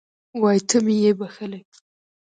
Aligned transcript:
وایي 0.41 0.61
ته 0.69 0.77
مې 0.85 0.95
یې 1.03 1.11
بښلی 1.19 1.59